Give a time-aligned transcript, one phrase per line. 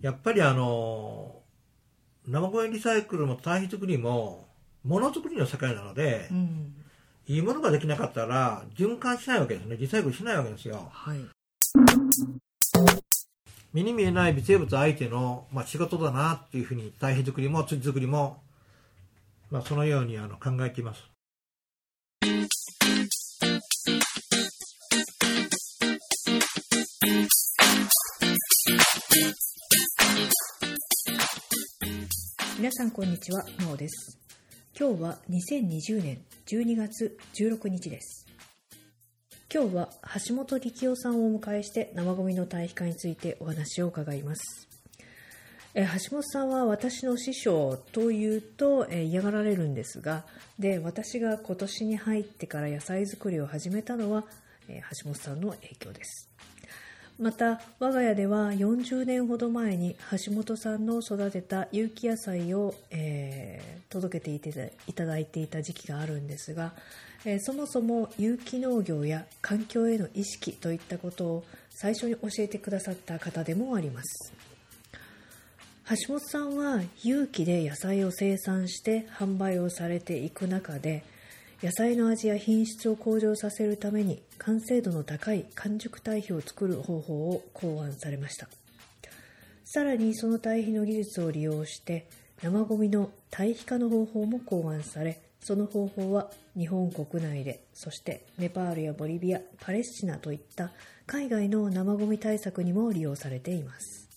[0.00, 1.40] やっぱりあの
[2.26, 4.46] 生ゴミリサイクルも堆肥作りも
[4.84, 6.74] ものづくりの世界なので、うん。
[7.28, 9.76] いいものができなかったら循環しないわけですね。
[9.76, 10.88] リサイクルしないわけですよ。
[10.92, 11.18] はい。
[13.72, 18.40] 目に見えない微生物相手の、まあ、仕事だなっていうふうに堆肥作りも土作りも、
[19.50, 21.02] まあ、そのようにあの考えています
[32.58, 34.18] 皆さんこんにちは真央です。
[34.74, 38.26] 今日は2020年12月16日です。
[39.52, 39.90] 今日は
[40.26, 44.68] 橋本力夫さんをお迎えして生ゴミの堆肥化についてお話を伺います。
[45.74, 50.24] え橋本さんは私の師匠というと、え嫌がられるんですが
[50.58, 54.24] で私が今年に入ってから野菜作りを始めたのは、
[54.66, 56.30] え橋本さんの影響です。
[57.18, 64.34] また我が家では40年ほど前に橋本さんの育てた有機野菜を、えー届けて
[64.88, 66.72] いただいていた時期があるんですが、
[67.24, 74.32] えーそもそも有機農業や環境への意識といったことを最初に教えてくださった方でもあります。
[75.88, 81.04] 橋本さんは有機で野菜を生産して販売をされていく中で
[81.62, 88.48] 野菜の味や品質を向上させるために完成度の高い完熟堆肥を作る方法を考案されました。
[89.64, 92.06] さらにその堆肥の技術を利用して
[92.42, 100.70] 生ゴミの堆肥化の方法も考案されその方法は日本国内でそしてネパールやボリビアパレスチナといった
[101.06, 104.08] 海外の生ゴミ対策にも利用されています。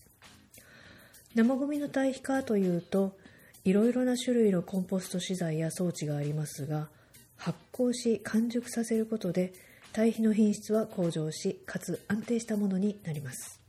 [1.36, 3.16] 生ゴミの堆肥化というと
[3.64, 6.90] いろいろな種類のコンポスト資材や装置がありますが
[7.80, 9.54] 酵し完熟させることで
[9.94, 13.62] 堆肥の品質は向上しかつ安定したものになります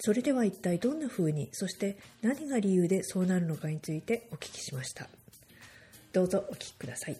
[0.00, 5.08] それでは一体どんな風にそして何が理由でそうなるのかについてお聞きしました
[6.12, 7.16] どうぞお聞きください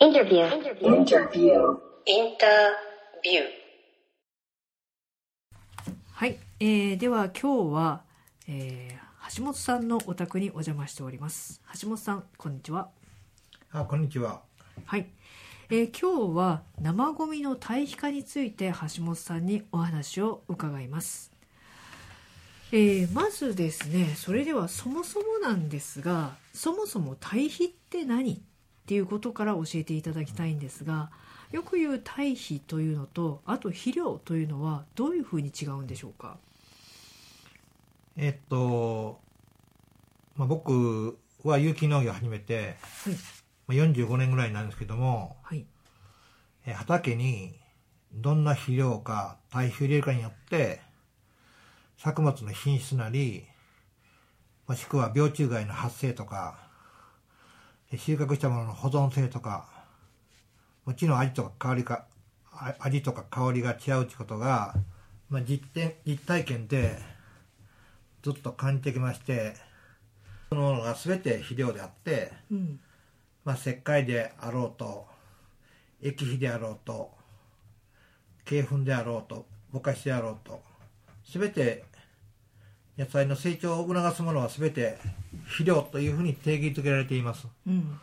[0.00, 0.48] Interview.
[0.80, 1.76] Interview.
[2.06, 2.46] インタ
[3.20, 3.44] ビュー。
[6.12, 8.02] はい、えーでは今日は、
[8.46, 11.60] えー橋本さんのお宅にお邪魔しております。
[11.80, 12.88] 橋本さんこんにちは。
[13.70, 14.40] あこんにちは。
[14.86, 15.06] はい、
[15.68, 21.30] えー今日は生ゴミの堆肥化について橋本さんにお話を伺います、
[22.72, 28.38] えーまずですねそれではそもそもなんですがそもそも堆肥って何っ
[28.86, 31.10] ていうことから教えていただきたいんですが
[31.52, 36.38] よく言う堆肥というのとあと肥料というのはどういうふうに違うんでしょうか？
[38.20, 39.20] えっと、
[40.34, 42.74] まあ、僕は有機農業を始めて、
[43.04, 43.14] はい。
[43.68, 45.64] まあ、45年ぐらいになるんですけどもはい。
[46.66, 47.54] え畑に
[48.12, 50.80] どんな肥料か堆肥を入れるかによって
[51.96, 53.44] 作物の品質なり
[54.66, 56.58] もしくは病虫害の発生とか
[57.92, 59.68] え収穫したものの保存性とか
[60.84, 62.06] もちろん味とか香りか
[62.50, 64.74] あ味とか香りが違うってことが、
[65.28, 66.98] まあ、実験実体験で
[68.22, 69.54] ずっと感じてきまして
[70.50, 72.80] そのものが全て肥料であってうん。
[73.44, 75.06] まあ、石灰であろうと
[76.02, 77.12] 液肥であろうと
[78.50, 80.60] 鶏粉であろうとぼかしであろうと
[81.32, 81.84] 全て
[82.98, 84.98] 野菜の成長を促すものは全て
[85.44, 87.46] 肥料というふうに定義づけられています。
[87.66, 88.00] うん。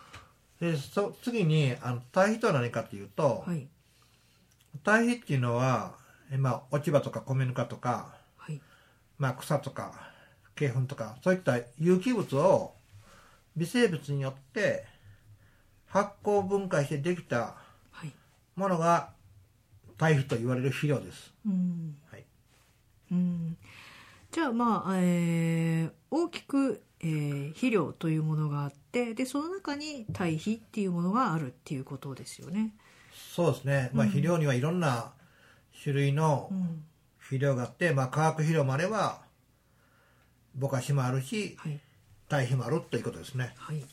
[0.59, 3.67] でそ次にあの堆肥とは何かというと、はい。
[4.83, 5.95] 堆肥っていうのは、
[6.31, 8.14] えまあ、落ち葉とか米ぬかとか、はい
[9.17, 9.93] まあ、草とか
[10.59, 12.73] 鶏粉とかそういった有機物を
[13.55, 14.85] 微生物によって
[15.87, 17.55] 発酵分解してできた
[17.91, 18.11] はい。
[18.55, 19.11] ものが
[19.97, 21.33] 堆肥と言われる肥料です。
[21.45, 21.95] うん。
[22.11, 22.25] はい、
[23.11, 23.57] うん。
[24.31, 32.73] じゃあまあ、えー大きく、えー肥料というものがあってでその中に堆肥っていうものがあるっていうことですよね。
[33.13, 34.09] そうですね、まあ、うん。
[34.09, 35.13] 肥料にはいろんな
[35.83, 36.83] 種類のうん
[37.25, 39.21] 肥料があって、まあ、化学肥料もあれば
[40.55, 41.79] ぼかしもあるしはい
[42.27, 43.53] 堆肥もあるということですね。
[43.57, 43.83] はい、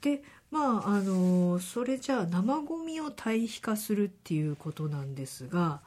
[0.00, 5.80] でまああのそれじゃあ生ゴミを堆肥化するっていうことなんですが、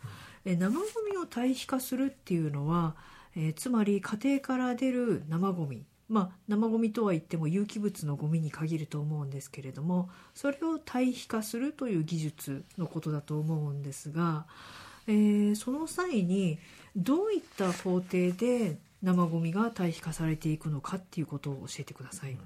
[0.44, 2.95] え生ゴミを堆肥化するっていうのは、
[3.36, 14.45] えーつまり家庭から出る生ゴミまあ生ゴミとは言っても有機物のゴミに限ると思うんですけれどもそれを堆肥化するという技術のことだと思うんですが、
[15.07, 16.57] えーその際に
[16.96, 22.38] どういった工程で生ゴミが堆肥化されていくのかっていうことを教えてください。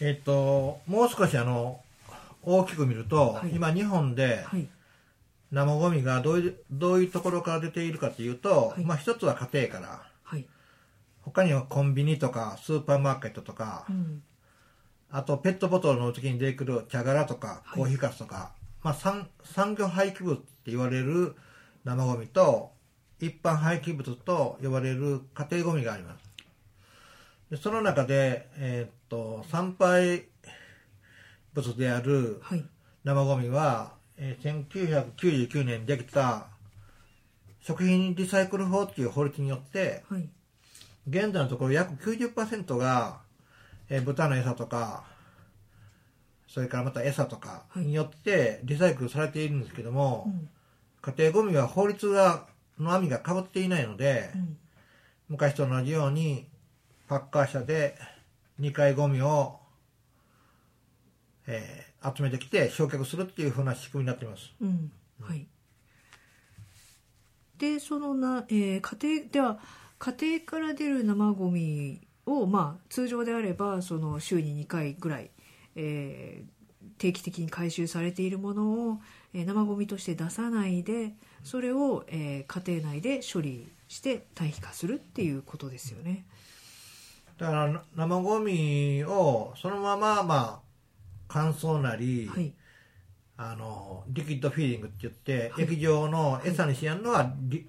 [0.00, 1.80] えっともう少しあの
[2.42, 3.50] 大きく見ると、はい。
[3.50, 4.68] 今日本ではい。
[5.50, 8.84] 生ゴミがどういうどういうところから出ているかというと、はい。
[8.84, 10.02] まあ一つは家庭から。
[10.22, 10.46] はい。
[11.22, 14.22] 他にはコンビニとかスーパーマーケットとか、うん。
[15.10, 17.78] あとペットボトルの時に出てくる茶殻とかはい。
[17.78, 18.52] コーヒーかすとか、
[18.82, 21.34] まあ、産産業廃棄物って言われる
[21.88, 22.72] 生ゴミと
[23.18, 26.28] 一般廃棄物と呼ばれる家庭ゴミがあります。
[27.50, 30.24] でその中で、えーっと産廃
[31.54, 32.64] 物であるはい。
[33.04, 34.66] 生ゴミは、えー
[35.16, 36.48] 1999年にできた
[37.62, 40.28] 食品リサイクル法っていう法律によってはい。
[41.08, 43.20] 現在のところ約90%が、
[43.88, 45.04] えー豚の餌とか
[46.48, 50.50] それからまた餌とかによってリサイクルされているんですけども、うん
[51.02, 52.46] 家庭ゴミは法律が
[52.78, 54.56] の網がかぶっていないので、うん。
[55.28, 56.48] 昔と同じように
[57.06, 57.96] パッカー車で
[58.60, 59.58] 2回ゴミを、
[61.46, 64.52] えー集めてきて焼却するっていうふうな仕組みになっています。
[64.60, 64.92] うん。
[65.20, 65.48] はい。
[67.58, 69.58] でそのな、えー家庭では
[69.98, 75.30] 家庭から出る生ゴミをまあ通常であればその週に2回ぐらい、
[75.74, 76.57] えー
[76.98, 78.98] 定期的に回収されているものを、
[79.32, 81.12] えー生ゴミとして出さないで
[81.44, 86.26] それを、えー家庭内で処理して堆肥化するっていうことですよね。
[87.38, 90.60] だから生ゴミをそのまままあ
[91.28, 92.52] 乾燥なり、はい。
[93.40, 95.64] あのリキッドフィーリングって言って、はい。
[95.64, 97.68] 液状の餌にしやるのはリ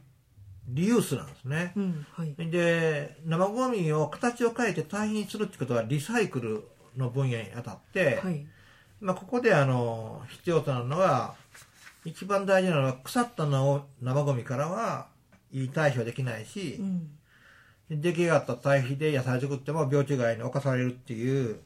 [0.67, 2.35] リユースなんですね、うんはい。
[2.49, 6.67] で生ゴミを形を変えて堆肥にするってことはリサイクル
[6.97, 8.45] の分野にあたって、はい
[9.01, 11.35] まあ、ここであの必要となるのは
[12.05, 15.07] 一番大事なのは腐ったの生ゴミからは
[15.51, 17.09] いい対処できないしう、ん
[17.89, 21.59] 出来上がった堆肥で野菜作っても病虫害に侵されるっていう、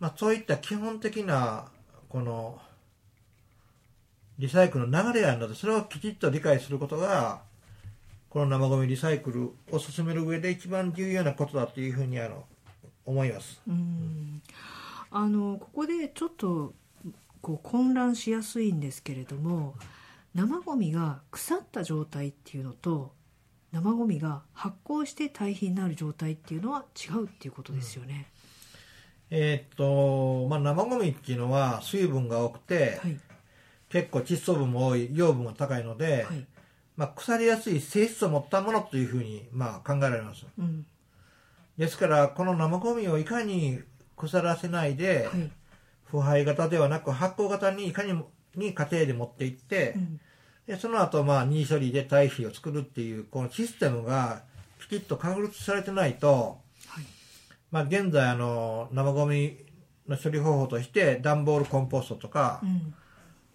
[0.00, 1.66] まあ、そういった基本的な
[2.08, 2.58] この
[4.38, 7.42] リサイクルの流れがあるのでそれをきちっと理解することが
[8.30, 12.44] この生ゴミリサイクルを進める上で一番重要なことだというふうにあの
[13.04, 13.60] 思います。
[13.66, 14.42] うん
[15.10, 16.74] あのここでちょっと
[17.40, 19.74] こう混乱しやすいんですけれども
[20.34, 23.12] 生ゴミが腐った状態っていうのと
[23.72, 28.26] 生ゴミが発酵して堆肥になる状態っていうのは違うっていうことですよね。
[29.30, 33.20] えーっと、まあ、生ゴミっていうのは水分が多くて、はい。
[33.90, 36.46] 結構窒素分も多い養分が高いので、はい。
[36.96, 40.46] まあ、腐りやすい性質を持ったものというふうに、まあ、考えられます。
[40.58, 40.86] うん。
[41.76, 43.80] ですからこの生ゴミをいかに
[44.18, 45.50] 腐らせないで、はい。
[46.04, 50.20] 腐敗型ではなく発酵型にいかにもに家庭で持っていって、うん。
[50.66, 54.42] でその後まあ任意処理で堆肥を作るっていうこのシステムが
[54.80, 57.04] きちっと確立されてないと、はい。
[57.70, 59.58] まあ、現在あの生ゴミ
[60.08, 62.94] の処理方法として段ボールコンポストとか、うん。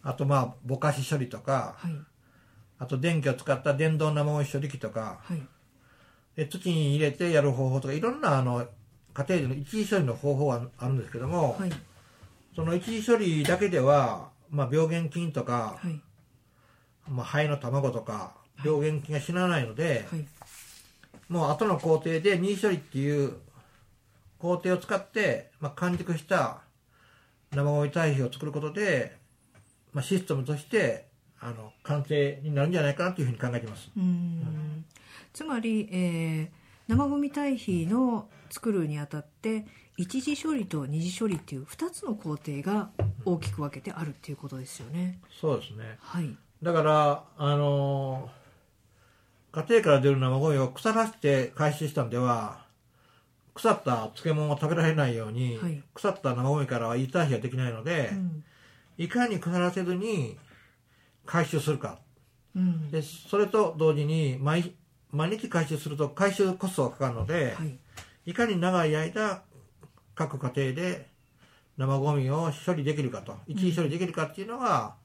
[0.02, 1.92] あとまあぼかし処理とかはい。
[2.80, 5.42] あと電気を使った電動生ゴミ処理機とかはい。
[6.36, 8.68] で土に入れてやる方法とかいろんなあの
[9.14, 11.72] 家庭での一時処理の方法があるんですけども、はい。
[12.56, 16.00] その一時処理だけでは、まあ、病原菌とか、はい。
[17.10, 18.34] まあ、肺の卵とか
[18.64, 20.26] 病原菌が死なないので、はい。
[21.30, 23.34] もう後の工程で任意処理っていう
[24.40, 26.62] 工程を使って、まあ、完熟した
[27.52, 29.18] 生ゴミ堆肥を作ることで、
[29.94, 31.08] まあ、システムとして
[31.40, 33.92] あの完成になるんじゃないかなというふうに考えています。
[33.96, 34.86] うん。
[35.32, 39.66] つまり、えー生ゴミ堆肥の作るにあたって
[39.98, 42.92] 一次処理と二次処理っていう2つの工程が
[43.26, 45.20] 大きく分けてあるっていうことですよね。
[45.42, 45.98] そうですね。
[46.00, 48.30] はい、だから、あの
[49.54, 52.64] 家庭から出る生ゴミを腐らせて回収したんでは
[53.56, 55.84] 腐った漬物を食べられないように、はい。
[55.96, 58.44] 腐った生ゴミからはいい堆肥ができないので、うん。
[59.00, 60.38] いかに腐らせずに
[61.26, 61.98] 回収するか。
[62.56, 62.92] うん。
[62.92, 64.76] でそれと同時に毎
[65.12, 67.80] 毎日回収すると回収コストがかかるので、はい
[68.26, 69.44] い、かに長い間
[70.16, 71.10] 各家庭で
[71.78, 74.96] 生ゴミを処理できるかと一時処理できるかっていうのが、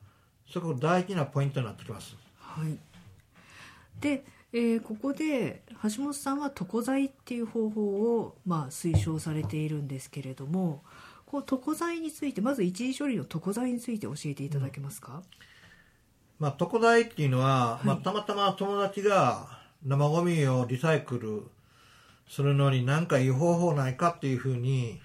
[0.51, 2.17] すごく大事なポイントになってきます。
[2.39, 2.79] はい、
[4.01, 7.83] で、えーここで橋本さんは床材っていう方法
[8.19, 10.83] を、まあ、推奨されているんですけれども
[11.27, 15.23] こう床材についてまず一時処理の床材について教えていただけますか、
[16.39, 17.87] まあ、床材っていうのは、い。
[17.87, 21.51] まあ、たまたま友達が生ゴミをリサイクル
[22.28, 25.00] するのに何かいい方法ないかっていうふうに、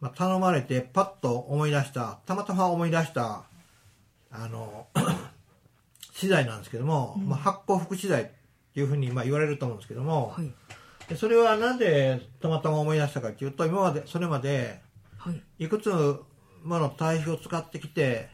[0.00, 3.44] まあ、頼まれてパッと思い出したたまたま思い出した
[4.30, 4.86] あの
[6.12, 7.28] 資材なんですけども、うん。
[7.28, 8.26] まあ、発酵副資材っ
[8.74, 10.52] ていうふうにまあ言われると思うんですけども、はい。
[11.08, 14.80] でそれはなぜたまたま思い出したかっていうと今までそれまで
[15.18, 15.42] はい。
[15.58, 18.30] いくつもの堆肥を使ってきて、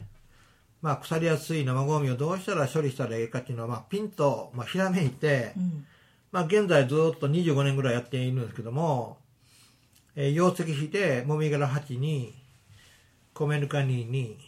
[0.81, 5.85] まあ、腐りやすい生ゴミをどうしたら処理したらいいかっていうのを、まあ、ピンと、まあ、ひらめいて、うん
[6.33, 9.17] まあ、現在ずっと25年ぐらいやっているんですけども、
[10.15, 12.33] えー溶石比でもみ殻8に
[13.35, 14.39] 米ぬか2に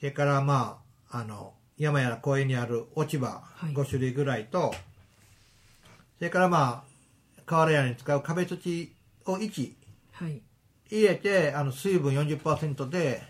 [0.00, 3.66] それからまああの山や公園にある落ち葉い。
[3.72, 4.74] 5種類ぐらいと、
[6.18, 6.82] それからま
[7.38, 8.92] あ瓦屋根に使う壁土
[9.26, 9.72] を1
[10.12, 10.42] はい。
[10.90, 13.22] 入れてあの水分40%で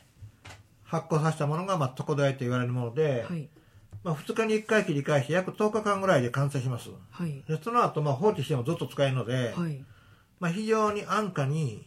[0.82, 3.50] 発酵させたものが、まあ、床材と言われるもので、はい
[4.09, 6.88] まあ、2日に1回切り返して約10日間ぐらいで完成します。
[7.11, 7.45] はい。
[7.47, 9.85] でその後まあ放置してもずっと使えるので、はい。
[10.41, 11.85] まあ、非常に安価に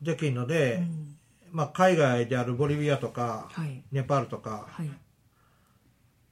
[0.00, 1.16] できるので、うん。
[1.52, 3.84] まあ、海外であるボリビアとか、はい。
[3.92, 4.90] ネパールとか、はい。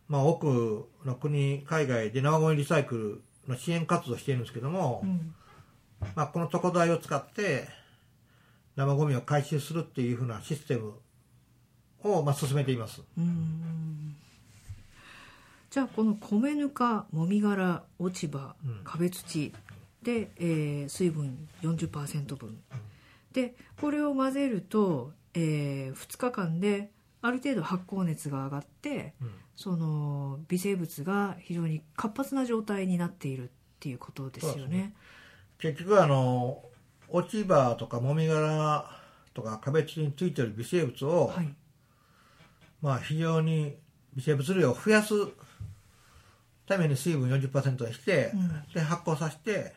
[0.09, 5.35] まあ、多くの国海外で生ゴミリサイクルの支援活動をしているんですけども、うん。
[6.15, 7.69] まあ、この床材を使って
[8.77, 10.95] 生ゴミを回収するっていうふうなシステム
[12.05, 13.03] を、まあ、進めています。
[13.19, 14.17] うん
[15.73, 18.81] じゃあこの米ぬかもみ殻落ち葉うん。
[18.85, 19.55] 壁土
[20.03, 22.59] で、えー水分40%分。
[23.33, 26.91] でこれを混ぜると、え2日間で
[27.23, 29.31] ある程度発酵熱が上がってうん。
[29.57, 34.95] その微生物が非常に活発な状態になっているっていうことですよそうですね。
[35.57, 36.63] 結局あの
[37.09, 38.91] 落ち葉とかもみ殻
[39.33, 41.55] とか壁土についている微生物を、はい。
[42.83, 43.77] まあ、非常に
[44.15, 45.15] 微生物量を増やす
[46.67, 48.63] ために水分40%にして、うん。
[48.75, 49.75] で発酵させて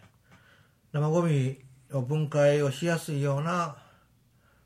[0.93, 1.57] 生ゴミ
[1.91, 3.77] を分解をしやすいような、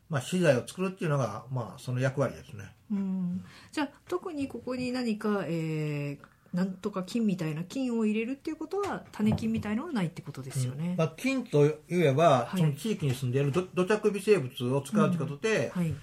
[0.08, 2.64] まあ、資材を作るっていうのが、まあ、その役割ですね。
[2.92, 3.44] うん。
[3.72, 10.96] じゃあ特にここに何か、えーなんとか菌みたいな菌を入れるっていうことは種菌みたいのはないってことですよね。
[10.98, 12.58] まあ、菌といえば、はい。
[12.58, 15.94] その地域に住んでいる土土着微生物を使うということで、はい。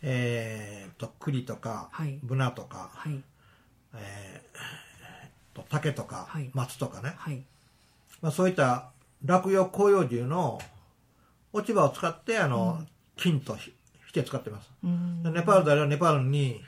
[0.00, 2.18] えー、と栗とか、はい。
[2.22, 3.22] ブナとか、はい。
[3.94, 4.58] えー、と
[5.72, 6.50] 竹とか、はい。
[6.52, 7.42] 松とかね、はい。
[8.20, 8.90] まあ、そういった
[9.24, 10.60] 落葉広葉樹の
[11.54, 12.84] 落ち葉を使ってあの、
[13.16, 13.72] 菌とひ
[14.08, 14.70] して使ってます。
[14.84, 15.22] うん。
[15.22, 16.60] でネパールであればネパールに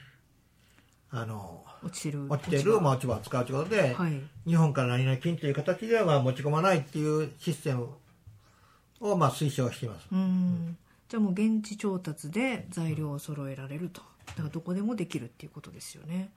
[1.11, 2.27] あの落ちてる。
[2.31, 4.21] 落ちてるまあ落ち葉を使うということで、はい。
[4.47, 7.91] 日本から何々菌という形ではまあ持ち込まないっていうシステム
[9.01, 10.07] をまあ推奨しています。
[10.11, 10.79] うん。
[11.11, 14.01] じゃあもう現地調達で材料を揃えられると。
[14.29, 16.31] だからどこでもできるっていうことですよね。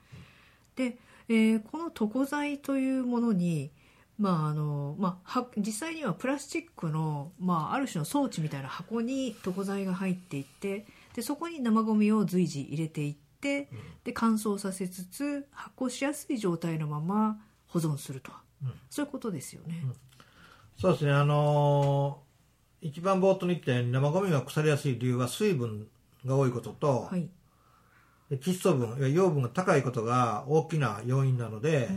[0.75, 0.97] で、
[1.29, 3.71] えーこの床材というものに
[4.17, 13.69] まああのまあ、は実際にはプラスチックの、まあ、ある種の装置みたいな箱に床材が入っていってでそこに生ゴミを随時入れていって
[14.03, 18.31] で乾燥させつつ発酵しやすい状態のまま保存すると、
[18.63, 18.73] うん。
[18.89, 19.83] そういうことですよね。
[20.79, 21.11] そうですね。
[21.11, 22.27] あのー
[22.79, 25.87] 一番冒頭に言ったように生ゴミが腐りやすい理由は水分
[26.25, 27.21] が多いことと、はい。
[27.21, 27.27] で
[28.31, 31.87] 窒素分養分が高いことが大きな要因なので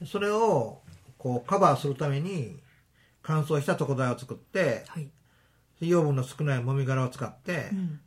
[0.00, 0.06] う、ん。
[0.06, 0.80] それを
[1.18, 2.58] こうカバーするために
[3.22, 5.10] 乾燥した床材を作ってはい。
[5.80, 8.00] 養分の少ないもみ殻を使って、うん。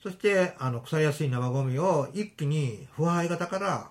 [0.00, 3.90] そしてあの腐りやすい生ゴミを一気に腐敗型から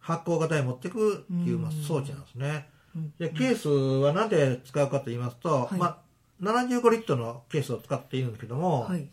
[0.00, 2.68] 発酵型へ持っていくっていう、まあうん装置なんですね。
[2.94, 3.12] うん。
[3.18, 5.78] でケースは何で使うかと言いますと、はい。
[5.78, 5.98] まあ、
[6.42, 9.08] 75リットルのケースを使っているんですけども、はい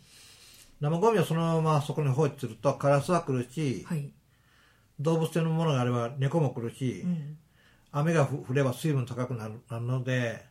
[0.84, 4.10] 生ゴミをそのままそこに放置するとカラスは来るし、はい。
[5.00, 7.38] 動物性のものがあれば猫も来るし、うん。
[7.90, 10.44] 雨が降れば水分高くなるなるので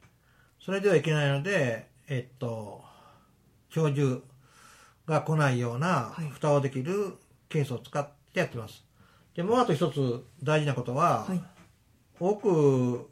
[0.60, 2.84] それではいけないのでえっと
[3.72, 4.22] 鳥獣
[5.06, 6.30] が来ないようなはい。
[6.30, 7.13] 蓋をできる
[7.48, 8.84] ケースを使ってやってます。
[9.36, 11.42] でもうあと一つ大事なことは、はい。
[12.20, 13.10] 多く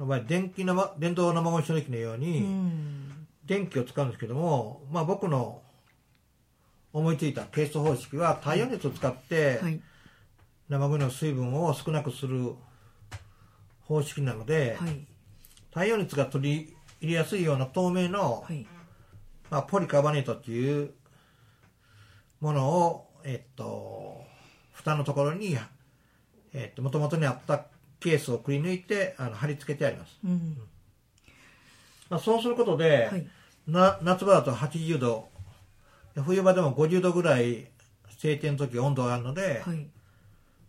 [0.00, 3.26] の場合電気生電動生ゴミ処理機のよううにん。
[3.44, 5.63] 電気を使うんですけども、まあ、僕の
[6.94, 9.80] 思いついたケース方式は太陽熱を使って、はい。
[10.68, 12.54] 生ゴミの水分を少なくする
[13.82, 15.04] 方式なので、はい。
[15.70, 18.64] 太陽熱が取り入れやすいような透明の、はい。
[19.50, 20.92] まあ、ポリカーボネートっていう
[22.40, 24.22] ものを、えっと、
[24.72, 25.58] 蓋のところに、
[26.52, 27.66] えっと、元々にあった
[27.98, 30.56] ケースをくり抜いてあの貼り付けてあります、うん。
[32.08, 33.26] まあ、そうすることで、はい。
[33.66, 35.28] な夏場だと80度
[36.22, 37.68] 冬場でも50度ぐらい
[38.18, 39.88] 晴天の時温度があるので、はい。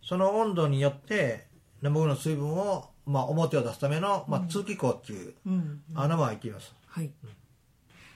[0.02, 1.46] その温度によって
[1.82, 7.10] 生ゴミの水分を、まあ、表を出すための、まあ、通気口っていううん穴も開いています、はい。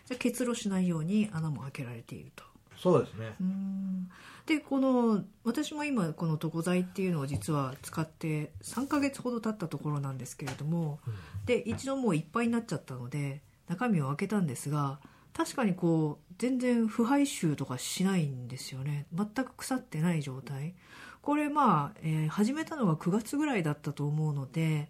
[0.06, 2.44] じゃあ結露しないように穴も開けられていると。
[2.76, 3.34] そうですね。
[3.40, 4.10] うん。
[4.46, 10.98] でこの私も今この床材っていうのを実は使って3ヶ月ほど経ったところなんですけれども、
[11.44, 14.98] で一度もういっぱいになっちゃったので中身を開けたんですが
[15.36, 19.06] 確かにこう全然腐敗臭とかしないんですよね。
[19.14, 20.74] 全く腐ってない状態。
[21.22, 24.88] これまあ、えー始めたのが9月ぐらいだったと思うので、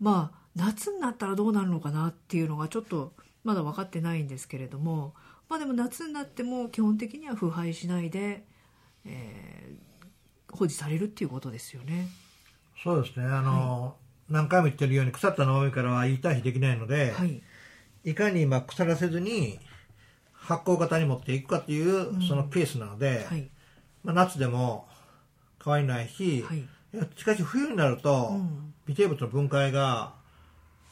[0.00, 3.12] まあ夏になったらどうなるのかなっていうのがちょっと
[3.44, 5.14] まだ分かってないんですけれども
[5.48, 8.44] まあでも夏になっても基本的には腐敗しないで、
[9.04, 9.90] えー
[10.52, 12.08] 保持されるっていうことですよね。
[12.82, 13.24] そうですね。
[13.24, 13.94] あの、
[14.28, 17.40] 何回も言ってるように腐った生ゴミからはいい対比できないので、はい
[18.04, 19.58] いかにまあ腐らせずに
[20.50, 23.48] 発酵型に持っていくかっていうそのケースなので、はい。
[24.02, 24.88] まあ、夏でも
[25.62, 26.64] 変わりないし、はい。
[27.16, 28.74] しかし冬になると、うん。
[28.86, 30.14] 微生物の分解が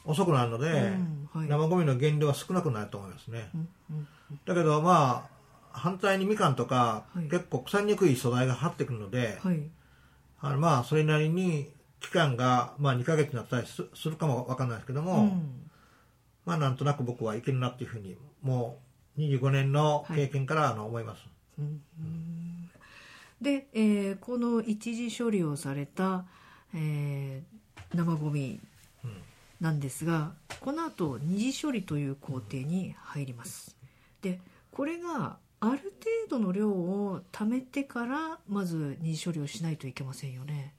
[0.05, 1.29] 遅くなるので、うん。
[1.33, 1.49] はい。
[1.49, 4.09] 生ゴミの減量は少なくなると思いますね、うんうん
[4.45, 5.39] だけどまあ
[5.73, 7.25] 反対にみかんとか、はい。
[7.31, 9.63] 結構腐りにくい素材が張ってくるので、はい。
[10.41, 15.68] あのまあそれなりに期間がまあ2ヶ月になったりすするかもわかんないですけども、うん
[16.49, 18.79] まあなんとなく僕はいけるなっていうふうにも
[19.19, 21.23] う25年の経験からあの思います、
[23.43, 26.25] で、えーこの一次処理をされた、
[26.75, 27.59] えー
[27.95, 28.61] 生ゴミ
[29.61, 33.77] なんですが、この後二次処理という工程に入ります。
[34.23, 34.41] で
[34.71, 35.79] これがある
[36.31, 40.75] 程度の量を貯めてからまず二次処理をしないといけませんよね。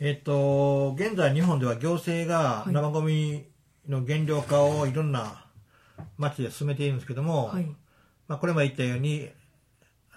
[0.00, 2.72] えっ、と現在日本では行政がはい。
[2.72, 3.44] 生ゴミ
[3.88, 5.44] の減量化をいろんな
[6.18, 7.64] 町で進めているんですけども、はい、
[8.28, 9.28] まあ、これも言ったように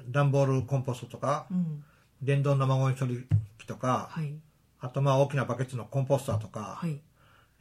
[0.09, 1.83] 段ボールコンポストとかうん。
[2.21, 3.27] 電動生ゴミ処理
[3.59, 4.33] 機とか、はい。
[4.79, 6.99] あとまあ大きなバケツのコンポスターとか、はい。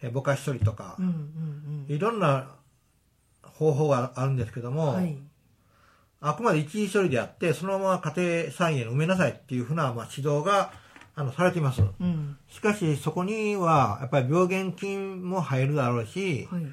[0.03, 2.49] えぼかし処理とかうん、うんいろんな
[3.43, 5.19] 方法があるんですけども、うんはい。
[6.21, 10.73] あくまで一時処理であってそのまま家庭菜園に埋めなさいっていうふうな、まあ、指導が
[11.17, 11.83] あのされています。
[11.83, 12.37] うん。
[12.49, 16.63] しかしそこにはやっぱり病原菌も入るだろうし、はい。
[16.63, 16.71] 例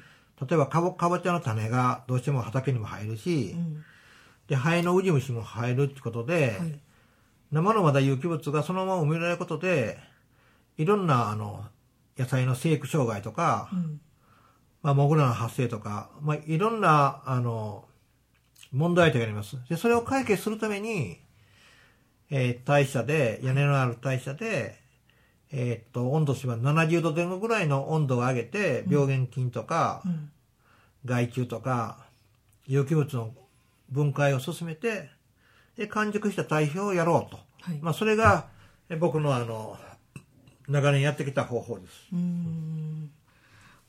[0.52, 3.84] えばかぼかぼちゃの種がどうしても畑にも入るし、うん。
[4.48, 6.80] でハエのウジ虫も入るってことで、はい。
[7.52, 9.98] 生のまだ有機物がそのまま埋められることで
[10.78, 11.64] いろんなあの
[12.18, 14.00] 野菜の生育障害とか、うん。
[14.82, 17.84] まあ、モグラの発生とか、まあ、いろんなあの
[18.72, 19.56] 問題点があります。
[19.68, 21.20] でそれを解決するために、
[22.34, 24.74] えー大社で屋根のある大社で、
[25.52, 30.30] えーっと温度は70度前後ぐらいの温度を上げて病原菌とか、うん。
[31.04, 32.06] 害虫とか
[32.66, 33.34] 有機物の
[33.90, 35.10] 分解を進めて
[35.76, 37.78] で完熟した堆肥をやろうと、はい。
[37.82, 38.46] まあ、それが
[38.88, 39.76] え僕のあの
[40.68, 41.92] 長年やってきた方法です。
[42.12, 43.10] うーん。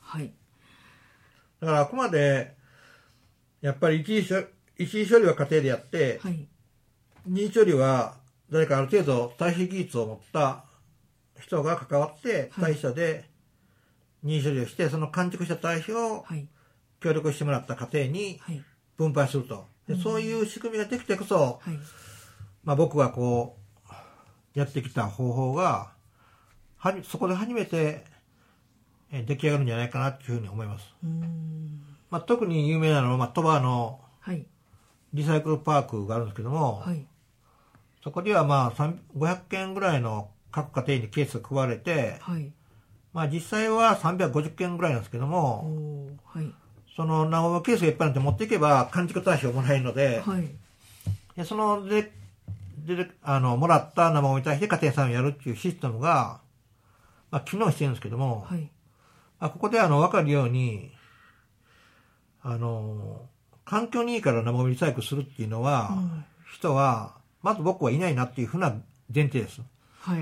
[0.02, 0.34] はい。
[1.62, 2.56] だからあくまで
[3.62, 4.42] やっぱり一時処
[4.78, 6.46] 一時処理は家庭でやって、はい。
[7.26, 8.22] 二次処理は
[8.54, 10.64] 誰かある程度堆肥技術を持った
[11.42, 12.74] 人が関わってはい。
[12.74, 13.26] 大社で
[14.22, 16.48] 二次処理をしてその完熟した堆肥をはい。
[17.02, 18.64] 協力してもらった家庭にはい。
[18.96, 19.66] 分配すると。
[19.88, 21.78] でそういう仕組みができてこそ、はい。
[22.64, 23.58] まあ、僕がこ
[23.90, 23.92] う
[24.58, 25.92] やってきた方法が
[26.78, 28.06] はじそこで初めて
[29.12, 30.86] えー出来上がるんじゃないかなっていうふうに思います、
[32.10, 34.46] まあ、特に有名なのは、まあ、鳥羽のはい。
[35.14, 37.06] リサイクルパークがあるんですけども、はい
[38.04, 42.52] そこではまあ3 500件ぐらいの各家庭にケースが配られて、はい。
[43.14, 46.52] まあ、実際は350件ぐらいなんですけどおも、ーはい。
[46.96, 50.50] その生ゴミケースがいっぱいなんて持っていけば完熟堆肥をもらえるので、はい。
[51.36, 52.12] でそので
[52.86, 56.42] であのもらった生ゴミ堆肥で家庭菜園をやるっていうシステムが、
[57.32, 58.70] まあ、機能してるんですけども、はい。
[59.40, 60.92] まあ、ここであの分かるように
[62.42, 63.22] あの
[63.64, 68.70] 環境にいいから生ゴミリサイクルするっていうのは、うん人はまず僕はいないなっていうふうな
[69.14, 69.62] 前提です。
[70.00, 70.18] は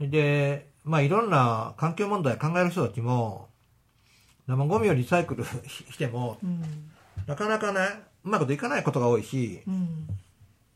[0.00, 0.08] い。
[0.08, 3.48] でまあいろんな環境問題を考える人たちも
[4.46, 6.62] 生ゴミをリサイクル してもうん。
[7.26, 7.80] なかなかね
[8.24, 10.08] うまくいかないことが多いしうん。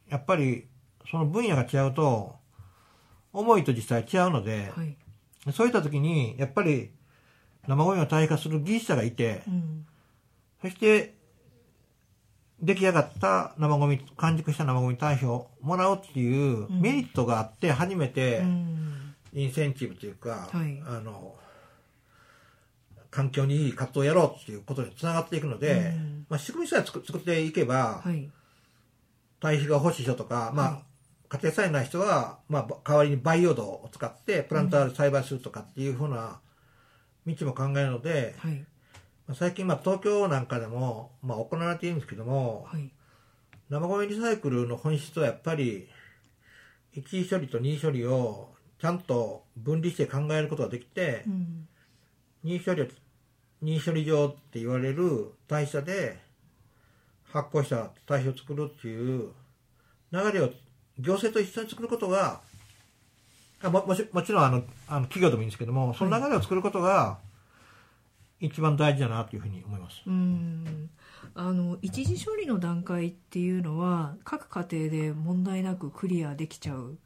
[0.09, 0.67] やっぱり
[1.11, 2.37] その分野が違うと
[3.33, 4.97] 思いと実際違うので、はい。
[5.53, 6.91] そういった時にやっぱり
[7.67, 9.87] 生ゴミを堆肥化する技術者がいて、うん。
[10.61, 11.15] そして
[12.63, 16.81] 出来上がった生ゴミ完熟した生ゴミ堆肥をもらうっていううん。
[16.81, 19.15] メリットがあって初めてうん。
[19.35, 20.81] インセンティブというか、はい。
[20.87, 21.35] あの
[23.11, 26.27] 環境にいい活動をやろうっていうことにつながっていくので、うん。
[26.29, 28.31] まあ、仕組みさえ作作っていけば、はい。
[29.41, 30.83] 堆肥が欲しい人とか、まあ、はい。
[31.29, 36.41] 家庭菜園ない人は、まあ、代わりに培養土を使ってプランターで栽培するとかっていうふうな
[37.27, 38.53] 道も考えるので、はい。
[38.55, 38.72] まあ
[39.35, 42.91] 最近、まあ、東京なんかでも、まあ、行われているんですけども、はい。
[43.71, 45.89] 生ゴミリサイクルの本質はやっぱり
[46.93, 51.69] 一次処理と二次処理をちゃんと分離して考えることができて、うん。
[52.45, 52.87] 二次処理を
[53.63, 56.19] 任意処理場って言われる代謝で
[57.33, 59.31] 発酵した堆肥を作るっていう
[60.11, 60.51] 流れを
[60.99, 62.41] 行政と一緒に作ることが
[63.63, 67.19] あももちもちろんあのあの企業でもいいんですけどもその流れを作ることが
[68.43, 70.03] 一番大事だなというふうに思います。
[70.07, 70.91] うん
[71.35, 76.99] あの一次処理の段階っていうのは各家庭で問題なくクリアできちゃう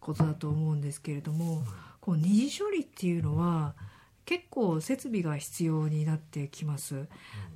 [0.00, 1.62] ことだと思うんですけれども、
[2.00, 3.74] こう二次処理っていうのは
[4.24, 7.06] 結構設備が必要になってきます。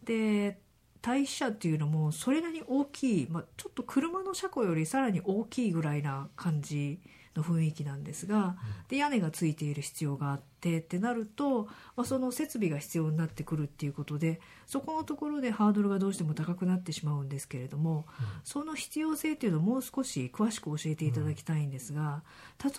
[0.05, 0.59] で
[1.01, 7.01] 退避車っていうのもそれなりに大きい、まあ、ちょっと車の車庫よりさらに大きいぐらいな感じ
[7.37, 8.57] の雰囲気なんですが、
[8.89, 11.65] で屋根がついている必要があってってなると、
[11.97, 18.07] まあ、その設備が必要になってくるっていうことでそこのところでハードルがどうしても高くなってしまうんですけれども、
[18.45, 22.23] その必要性っていうのをもう少し詳しく教えていただきたいんですが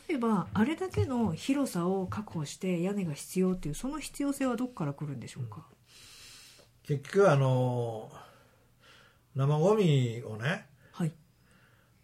[0.07, 5.65] 例えばあれだけの広さを確保して屋根が必要っていうその必要性はどこから来るんでしょうか、
[6.83, 8.11] 結局あの
[9.35, 10.65] 生ゴミをねはい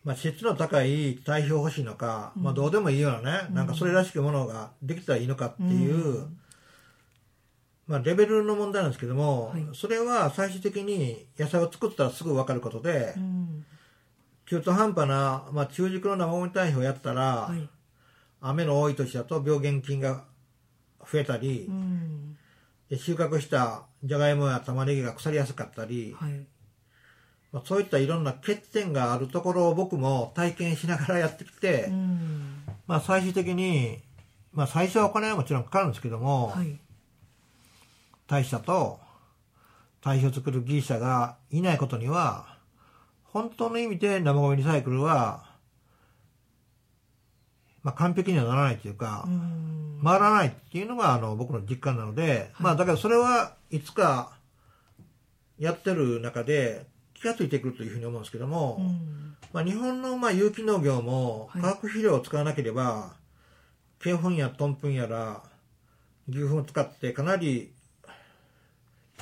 [0.03, 6.37] まあ、質の高い堆肥を欲しいのか、まあ、どうでもいいようなね、なんかそれらしきものができたらいいのかっていう、うん
[7.87, 13.65] まあ、レベルの問題なんですけども、はいそれは最終的に野菜を作ったらすぐ分かることで、うん
[14.45, 17.69] 中途半端な、まあ、中軸の生ゴミ堆肥をやったら、はい
[18.41, 20.23] 雨の多い年だと病原菌が
[21.11, 21.69] 増えたり
[22.95, 26.45] 収穫したじゃがいもや玉ねぎが腐りやすかったり、はい
[27.51, 32.63] まあ、そういったいろんな欠点があるところを僕も体験しながらやってきて、うん。
[32.85, 33.99] まあ、最終的に、
[34.53, 36.79] まあ、最初はお金はもちろんかかるんですけども、はい。
[38.27, 38.99] 大社と
[40.01, 42.57] 堆肥を作る技術者がいないことには
[43.23, 45.45] 本当の意味で生ゴミリサイクルは、
[47.81, 50.01] まあ、完璧にはならないというか、うん。
[50.03, 54.31] 回らないっていうのがあの僕の実感なので、まあだからそれはいつか
[55.57, 56.85] やってる中で
[57.19, 59.35] 気がついてくるというふうに思うんですけども、うん。
[59.51, 61.61] まあ、日本のまあ有機農業もはい。
[61.61, 63.13] 化学肥料を使わなければ、
[64.03, 65.43] 鶏粉やトンプンやら
[66.29, 67.73] 牛糞を使ってかなり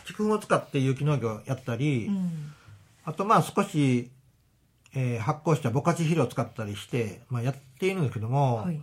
[0.05, 2.53] 畜粉を使って有機農業をやったり、うん。
[3.03, 4.11] あとまあ少し、
[4.93, 8.81] えー発酵したボカチ肥料を使ったりして、まあ、やっているんですけども、はい。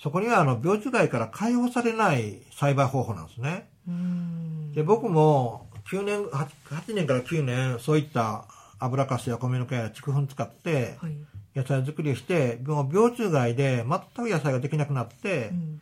[0.00, 3.68] そこにはあの病虫害から解放されない栽培方法なんですね。
[3.88, 4.72] うん。
[4.72, 8.44] で僕も9年 8, 8年から9年そういった
[8.78, 11.12] 油かすや米の毛や畜粉使ってはい。
[11.56, 15.80] 野菜作りをしてもう病虫害で全く野菜ができなくなって、うん。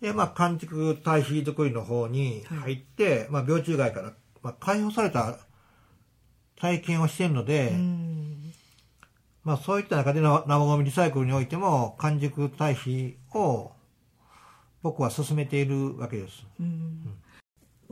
[0.00, 5.38] でまあ完熟堆肥作りの方に入って、まあ、病虫害から、まあ、解放された
[6.60, 8.52] 体験をしているので、うん。
[9.44, 13.72] まあ、そういった中での生ゴミリサイクルにおいても完熟堆肥を
[14.82, 16.44] 僕は進めているわけです。
[16.58, 17.18] うん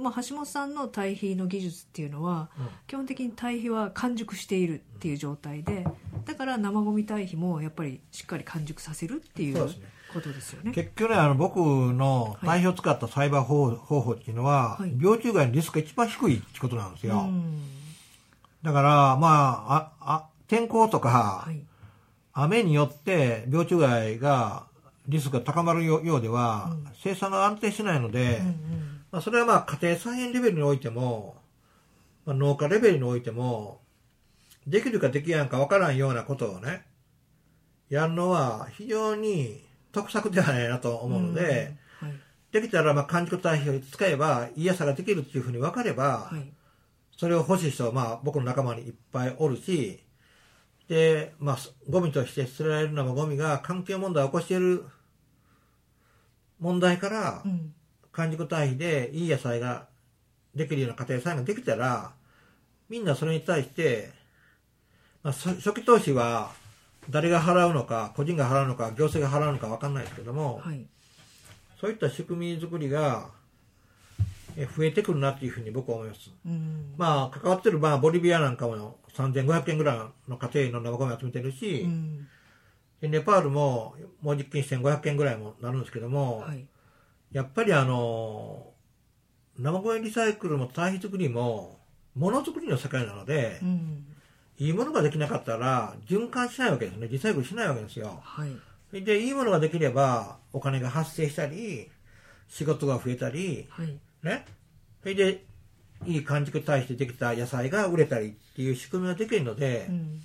[0.03, 2.69] まあ、橋本さんの堆肥の技術っていうのは、うん。
[2.87, 5.87] 基本的に堆肥は完熟しているっていう状態で
[6.27, 9.69] だから生ゴミ堆肥もやっぱりしっかり完熟させるっていう
[10.12, 10.73] ことですよね。
[10.73, 14.93] 結局ねあの僕の堆肥を使った栽培方方法っていうのは、はい。
[15.01, 17.62] 病虫害のリスクが一番低いってことなんですよ、うん。
[18.62, 21.61] だからまあああ天候とか、はい。
[22.35, 24.67] 雨によって病虫害が
[25.09, 26.88] リスクが高まるよようでは、うん。
[27.03, 31.37] 生産が安定しないので、うんうんまあ、それはまあ家庭菜園レベルにおいても、
[32.25, 33.81] まあ、農家レベルにおいても
[34.66, 36.85] できるかできやんかわからんようなことをね
[37.90, 42.18] やるのは非常に得策ではないなと思うので、うんはい。
[42.53, 46.51] できたらまあ完熟堆肥を使えばいい野菜ができるっていうふうに分かれば、はい。
[47.18, 50.03] それを欲しい人はまあ僕の仲間にいっぱいおるし
[50.88, 54.87] で、まあ、ゴミとして捨てられるのもゴミが環境問題を起こしている
[56.59, 57.75] 問題から、うん
[58.12, 59.87] 完熟堆肥でいい野菜が
[60.55, 62.12] できるような家庭菜園ができたら
[62.88, 64.11] みんなそれに対して、
[65.22, 66.53] まあ、そ初期投資は
[67.09, 70.85] 誰が払うのか個人が払うのか行政が払うのか分かんないですけども、はい。
[71.81, 73.31] そういった仕組み作りが
[74.57, 76.31] え増えてくるなっていうふうに僕は思います。
[76.44, 76.94] うん。
[76.96, 82.29] まあ、関わってる、まあ、ボリビアなんかも3500件ぐらいの家庭の生ゴミ集めてるし、うん。
[83.01, 86.64] でネパールももう実験1500件ぐらいもなるんですけども、はい
[87.33, 88.73] やっぱりあの、
[89.59, 91.79] 生ゴミリサイクルも堆肥作りも、
[92.14, 94.07] ものづくりの世界なのでう、ん
[94.59, 97.09] いいものができなかったら循環しないわけですね。
[97.09, 98.21] リサイクルしないわけですよ。
[98.23, 98.51] はい
[99.01, 101.90] で、いいものができれば、お金が発生したり、
[102.49, 104.45] 仕事が増えたり、はいね。
[105.01, 105.45] それで、
[106.05, 110.23] いい完熟堆肥でできた野菜が売れたりっていう仕組みができるので、うん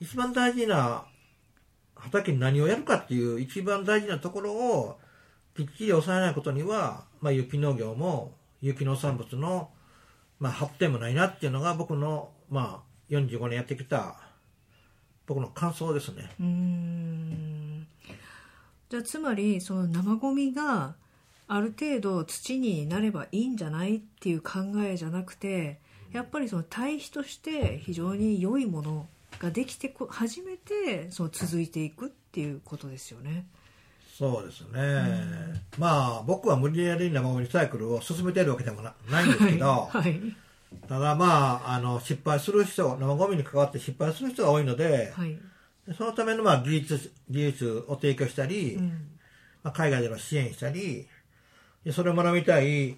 [0.00, 1.06] 一番大事な
[1.94, 4.98] 畑に何をやるかっていう一番大事なところを
[5.56, 9.70] きっちり抑えないことには、まあ、有機農業も有機農産物の、
[10.40, 14.16] まあ、発展もないなっていうのが僕の、まあ、45年やってきた
[15.26, 16.30] 僕の感想ですね。
[16.40, 17.86] うーん
[18.90, 20.94] じゃあつまりその生ゴミが
[21.46, 25.78] ある程度土になればいいんじゃないっていう考えじゃなくて
[26.12, 29.06] やっぱりその堆肥として非常に良いもの
[29.40, 33.46] ができてこ初めてその続いていくっていうことですよね。
[34.16, 35.60] そうですね。
[35.76, 40.20] まあ、僕は無理やり生ゴミリサイクルを進めてるわけでもなないんですけど、はい、はい。
[40.88, 45.36] ただまあ、あの、失敗する人、生ゴミに関わって失敗する人が多いので、はい。
[45.98, 48.88] そのためのまあ技術、技術を提供したり、うん。
[49.64, 51.08] まあ、海外での支援したり、
[51.84, 52.96] でそれを学びたい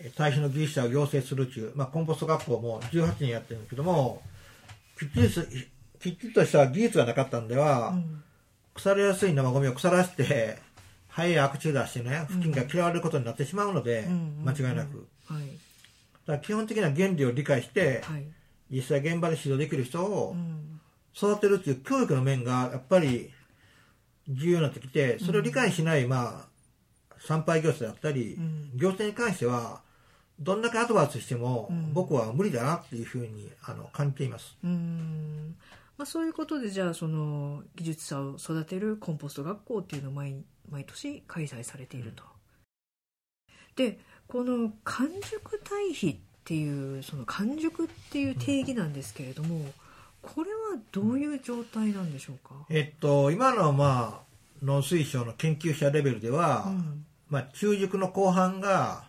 [0.00, 4.22] えー堆肥の技術者を養成するという、まあ、コンポスト学校も18年やってるんですけども、
[4.98, 5.48] きっちりす
[5.98, 8.22] きっちりとした技術がなかったんでは、うん
[8.78, 10.58] 腐れやすい生ゴミを腐らせて、
[11.10, 14.44] 肺や悪臭出してね、付近が嫌われることになってしまうので、うん。
[14.44, 15.08] 間違いなく。
[15.26, 15.42] はい。
[15.42, 18.24] だから基本的な原理を理解して、はい。
[18.70, 20.80] 実際現場で指導できる人をうん。
[21.16, 23.32] 育てるっていう教育の面がやっぱり
[24.28, 26.46] 重要になってきて、それを理解しない、ま
[27.10, 28.70] あ、参拝業者だったり、うん。
[28.76, 29.82] 行政に関しては、
[30.38, 31.92] どんだけアドバイスしても、うん。
[31.92, 34.56] 僕は無理だなっていうふうにあの感じています。
[34.62, 35.56] うん
[35.98, 40.36] まあ、そういうことでじゃあその技術者を育てるコンポスト学校っていうのを毎
[40.70, 42.22] 毎年開催されていると。
[43.74, 49.72] でこの完熟堆肥っていうその完熟っていう定義なんですけれども、
[50.22, 57.04] これはどういう状態なんでしょうか、えっと、今の、まあ、農水省の研究者レベルでは、うん。
[57.30, 59.04] まあ、中熟の後半が、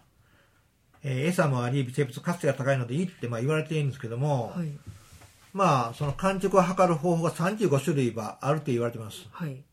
[1.03, 4.67] えー餌もあり微生物活性が高いのでいいってまあ言われているんですけども、はい
[5.53, 9.27] まあその完熟を測る方法が35種類はあると言われてます。
[9.31, 9.63] はい。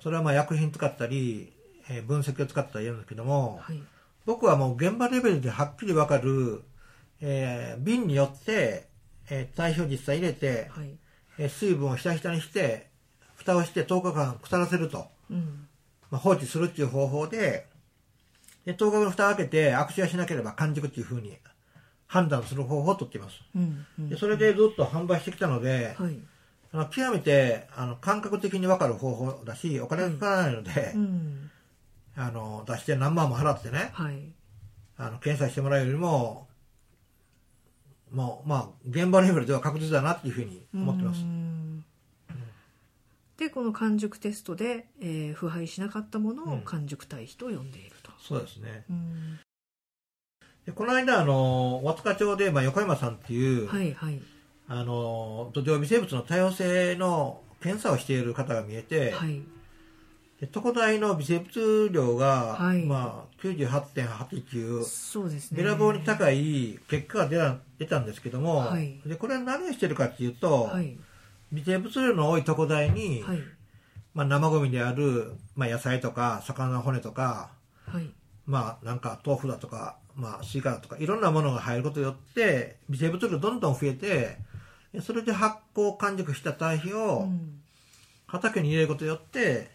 [0.00, 1.52] それはまあ薬品使ったり、
[1.88, 3.82] えー分析を使ったりやるんですけども、はい。
[4.24, 6.62] 僕はもう現場レベルではっきり分かる、
[7.20, 8.86] えー瓶によって、
[9.30, 10.94] えー堆肥を実際入れて、はい。
[11.38, 12.88] えー水分をひたひたにして
[13.36, 15.66] 蓋をして10日間腐らせると、うん。
[16.10, 17.66] まあ、放置するっていう方法で
[18.64, 21.36] で10日後の蓋を開けて悪臭はしなければ完熟っていうふうに
[22.12, 23.36] 判断する方法をとっています。
[23.56, 24.08] うんうん。
[24.10, 26.18] でそれでずっと販売してきたので、はい。
[26.70, 31.50] あの極めてあの感覚的に分かる方法だしお金がかからないので、うん。
[32.14, 34.18] あの出して何万も払ってねはい。
[34.98, 36.48] あの検査してもらうよりも
[38.10, 41.22] もうまあ現場レベルでは確実だなっていうふうに思ってます。
[41.22, 41.84] うん。
[43.38, 46.62] でこの完熟テストで、えー腐敗しなかったものをうん。
[46.62, 48.84] 完熟堆肥と呼んでいると、そうですね。
[48.90, 49.36] うん。
[49.36, 49.41] で
[50.70, 54.20] この間あの和塚町で、まあ、横山さんっていう、はいはい。
[54.68, 59.42] あの土壌微生物の多様性の検査をしている方が見えて、はい。
[60.40, 62.84] で特大の微生物量が、はい。
[62.84, 65.62] まあ、98.89そうですね。
[65.62, 69.00] べらぼうに高い結果が出た出たんですけども、はい。
[69.04, 70.96] でこれは何をしてるかっていうと、はい。
[71.52, 73.38] 微生物量の多い特大に、はい。
[74.14, 77.50] まあ、生ゴミである、まあ、野菜とか魚の骨とか、
[77.86, 78.10] はい。
[78.46, 84.36] まあ、なんか豆腐だとか、まあ、スイカだとかいろんなものが入ることによって微生物量どんどん増えて
[84.92, 87.58] でそれで発酵完熟した堆肥を、うん。
[88.26, 89.70] 畑に入れることによって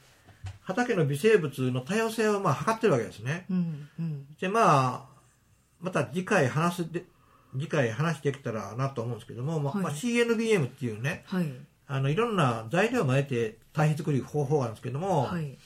[0.63, 3.45] 畑の微生物の多様性をまあ測ってるわけですね。
[3.51, 4.25] うんうん。
[4.39, 4.61] でま
[4.95, 5.05] あ
[5.79, 7.05] また次回話すで
[7.53, 9.83] 次回話できたらなと思うんですけども、まあはい。
[9.83, 11.45] まあ CNBM っていうねはい。
[11.87, 15.57] あのいろんな材料を混ぜて堆肥作り方法があるんですけども、はい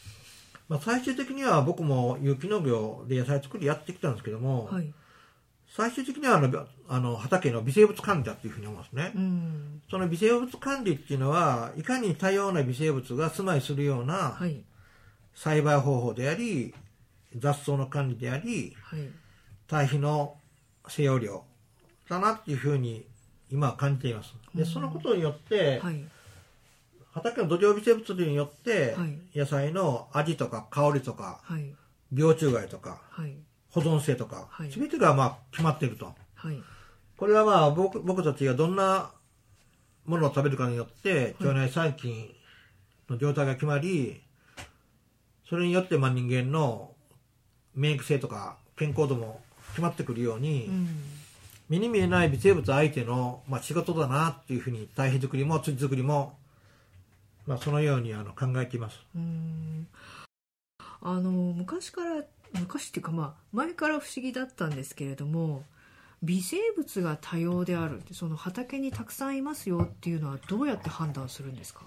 [0.72, 4.94] まあ、最終的には僕も有機農業で野菜作りやってきたんですけども、はい。
[5.68, 9.82] 最終的にはあのあの畑の微生物管理だっていうふうに思うんですね、うん。
[9.90, 14.64] その微生物管理っていうのはいかに多様な微生物が住まいするようなはい。
[15.36, 16.74] 栽培方法であり
[17.36, 19.10] 雑草の管理でありはい。
[19.68, 20.38] 堆肥の
[20.88, 21.44] 使用量
[22.08, 23.06] だなっていうふうに
[23.52, 24.34] 今は感じています。
[24.56, 26.02] でそのことによって、はい
[27.14, 29.38] 畑の土壌微生物によってはい。
[29.38, 31.74] 野菜の味とか香りとかはい。
[32.14, 33.36] 病虫害とかはい。
[33.70, 34.70] 保存性とか、はい。
[34.70, 36.14] 全てがまあ決まっていると。
[36.36, 36.58] はい。
[37.18, 39.12] これはまあ僕僕たちがどんな
[40.06, 42.34] ものを食べるかによって腸内細菌
[43.10, 44.22] の状態が決まり
[45.48, 46.92] それによってまあ人間の
[47.76, 50.88] 免疫性とか健康度も決まってくるように、うん。
[51.72, 56.38] 目に見えない微生物相手の、まあ、仕事だなっていうふうに堆肥作りも土作りも、
[57.52, 58.98] まあ、そのようにあの考えています。
[59.14, 59.88] うん。
[61.02, 62.24] あの昔から
[62.58, 65.66] 昔っていうかまあ前から不思議だったんですけれども
[66.24, 71.82] 微生物が多様であるその畑にたくさんいますよっていうのはどうやって判断するんですか？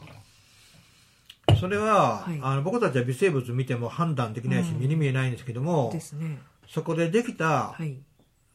[1.59, 2.39] それは、はい。
[2.43, 4.81] あの僕たちは微生物見ても判断できないし、うん。
[4.81, 6.41] 目に見えないんですけどもですね。
[6.69, 7.97] そこでできたはい。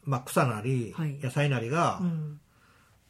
[0.03, 1.17] まあ、草なり、はい。
[1.23, 2.39] 野菜なりが、うん。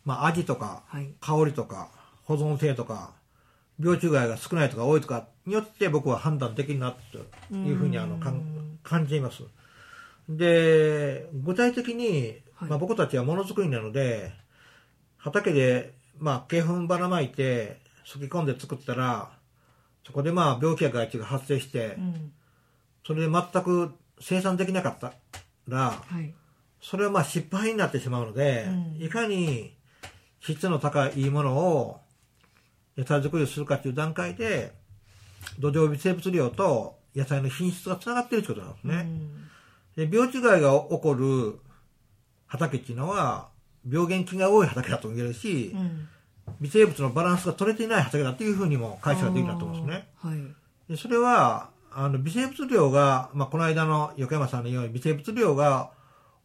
[0.06, 1.10] まあ、味とか、はい。
[1.20, 1.90] 香りとか
[2.24, 3.12] 保存性とか
[3.80, 9.44] 病虫害が少ないとか多いとかによって僕は判断できるなというふうにあのかん感じます。
[10.28, 12.70] で具体的に、はい。
[12.70, 14.32] まあ、僕たちはものづくりなので
[15.18, 19.32] 畑で、まあ、鶏粉ばらまいてすき込んで作ったら
[20.06, 22.32] そこでまあ病気や害虫が発生して、うん。
[23.06, 25.14] それで全く生産できなかった
[25.68, 26.34] らはい。
[26.82, 29.04] それはまあ失敗になってしまうので、うん。
[29.04, 29.74] いかに
[30.42, 32.00] 質の高いものを
[33.00, 34.74] 野菜作りをするかという段階で
[35.58, 38.82] 土壌微生物量と野菜の品質がつながっているということなんで
[39.96, 41.60] すね、で病虫害が起こる
[42.48, 43.50] 畑っていうのは
[43.90, 45.80] 病原菌が多い畑だと言えるし、うん。
[45.80, 46.10] うん
[46.60, 50.08] 微生物のバランスが取れていない畑だというふうにも解釈できるなと思うんですね。
[50.18, 50.38] はい。
[50.90, 55.92] でそれはあの微生物量が、まあ、この間の横山さんのように微生物量が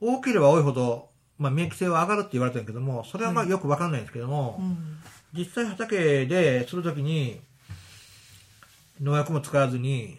[0.00, 3.50] 多ければ多いほど、まあ、免疫性は上がるって言われてるけどもそれはまあはい。
[3.50, 4.98] よくわかんないんですけども、うん
[5.36, 7.40] 実際畑でするときに
[9.00, 10.18] 農薬も使わずに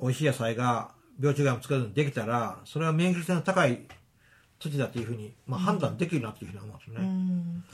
[0.00, 3.82] 美味しい野菜が病虫害も使わずにできたらそれは免疫性の高い
[4.58, 6.96] 土地だというふうに、まあ、判断できるなというふうに思うんですね。
[6.98, 7.64] うん。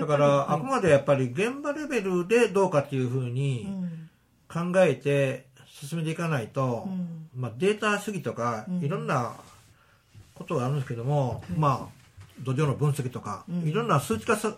[0.00, 4.08] だから、あくまでやっぱり現場レベルでどうかっていうふうに、うん
[4.52, 7.28] 考えて進めていかないと、うん。
[7.34, 8.84] まあ、データ主義とかうん。
[8.84, 9.32] いろんな
[10.34, 12.02] ことがあるんですけども、まあ、
[12.40, 13.66] 土壌の分析とか、うん。
[13.66, 14.54] いろんな数値化さ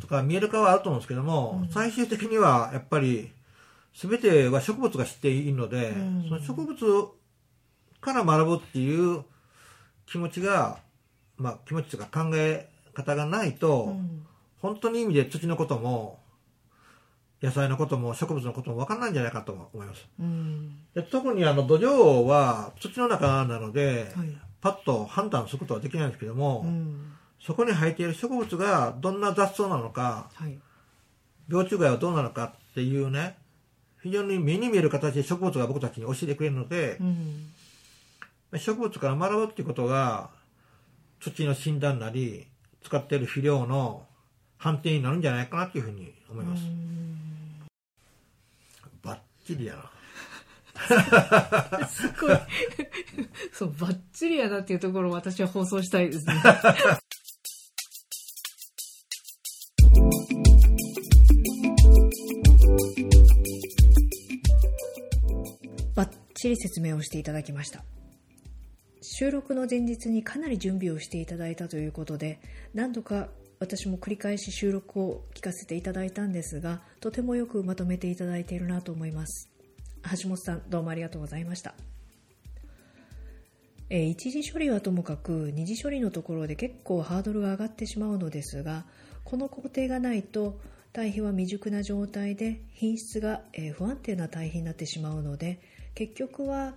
[0.00, 1.68] とか見える化はあると思うんですけども、うん。
[1.70, 3.32] 最終的にはやっぱり
[3.94, 6.24] 全ては植物が知っているので、うん。
[6.28, 7.08] その植物
[8.00, 9.24] から学ぶっていう
[10.06, 10.78] 気持ちが、
[11.36, 14.26] まあ、気持ちというか考え方がないと、うん。
[14.60, 16.18] 本当に意味で土のことも
[17.42, 20.06] 野菜のことも植物のことも分からないんじゃないかと思います。
[20.18, 20.78] うん。
[20.94, 24.28] で特にあの土壌は土の中なので、はい。
[24.60, 27.12] パッと判断することはできないんですけども、うん
[27.44, 30.58] そこに生えている植物がどんな雑草なのかはい。
[31.46, 33.36] 病虫害はどうなのかっていうね
[34.02, 38.58] 非常に目に見える形で植物が僕たちに教えてくれるのでう、ん。
[38.58, 40.30] 植物から学ぶっていうことが
[41.20, 42.46] 土の診断なり
[42.82, 44.06] 使っている肥料の
[44.56, 46.62] 判定になるんじゃないかなというふうに思います、
[49.02, 49.90] バッチリやな。
[51.88, 52.38] すごい。
[53.52, 56.34] そうバッチリやなっていうところを私は放送したいですね
[65.94, 67.84] バッチリ説明をしていただきました。
[69.00, 72.40] 収録の前日にかなり準備をしていただいたということで
[72.72, 73.28] 何度か
[73.60, 79.50] 私も繰り返し収録を聞かせていただいたんですがとてもよくまとめていただいているなと思います。
[80.22, 81.74] 橋本さんどうもありがとうございました。
[83.90, 88.84] えー一次処理はともかく二次処理のところで結構ハードルが上がってしまうのですが
[89.22, 90.58] この工程がないと
[90.94, 95.60] 堆肥は未熟な状態で品質がえ不安定な堆肥になってしまうので
[95.96, 96.74] 結局は、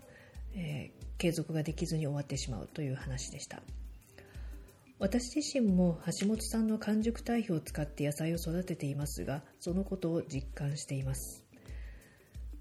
[0.55, 3.61] え継続ができずに終わってしまうという話でした。
[4.99, 11.43] 私自身も橋本さんの完熟堆肥を使って野菜を育てていますがそのことを実感しています。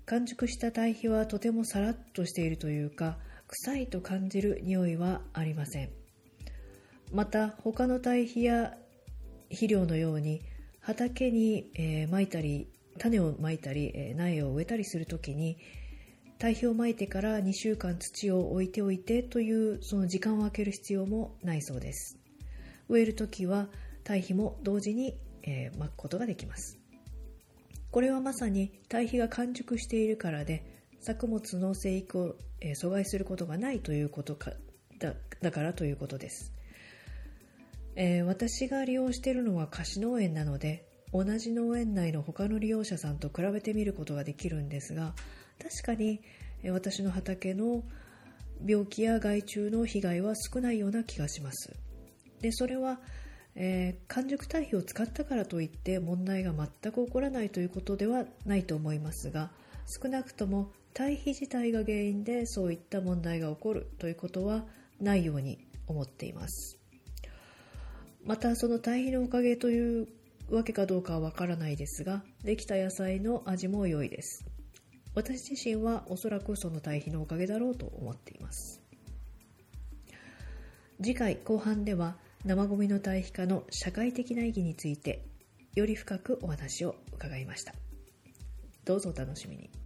[0.04, 3.16] 完熟した堆肥はとてもさらっとしているというか
[3.48, 5.90] 臭いと感じる匂いはありません。
[7.14, 8.76] また他の堆肥や
[9.48, 10.42] 肥料のように
[10.86, 12.68] 畑に、えー撒いたり
[12.98, 15.58] 種をまいたり、えー苗を植えたりするときに
[16.38, 22.20] 堆肥をまいてから2週間土を置いておいてというその時間を空ける必要もないそうです。
[22.88, 23.66] 植えるときは
[24.04, 26.78] 堆肥も同時に、えーまくことができます。
[27.90, 34.52] これはまさに堆肥が完熟しているからで作物の生育を、えー阻害することがないということか
[35.00, 36.52] だだからということです、
[37.96, 45.14] えー私が利用しているのは貸し農園なので同じ農園内の他の利用者さんと比べてみることができるんですが
[45.62, 46.20] 確かに、
[46.70, 47.82] 私の畑の
[48.66, 51.74] 病気や害虫の被害は少ないような気がします。
[52.42, 53.00] でそれは、
[53.54, 59.50] えー完熟堆肥を使ったからといって問題が全く起こらないということではないと思いますが
[60.02, 64.64] 少なくとも堆肥自体が原因でそういった問題が起こるということは
[65.00, 66.78] ないように思っています。
[68.26, 70.08] またその堆肥のおかげという
[70.50, 74.44] わけかどうかはわからないですができた野菜の味も良いです。
[75.14, 78.82] 私自身はおそらくその堆肥のおかげだろうと思っています。
[81.00, 85.24] 次回後半では生ゴミの堆肥化の社会的な意義について
[85.74, 87.74] より深くお話を伺いました。
[88.84, 89.85] どうぞお楽しみに。